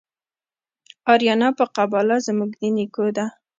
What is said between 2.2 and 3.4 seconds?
زموږ د نیکو ده